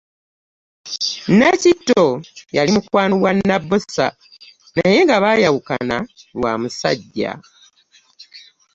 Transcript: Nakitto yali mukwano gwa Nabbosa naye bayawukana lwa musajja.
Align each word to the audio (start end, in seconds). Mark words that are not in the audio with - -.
Nakitto 1.37 2.01
yali 2.55 2.69
mukwano 2.75 3.13
gwa 3.21 3.31
Nabbosa 3.47 4.05
naye 4.75 4.99
bayawukana 5.23 5.97
lwa 6.37 6.51
musajja. 6.61 7.31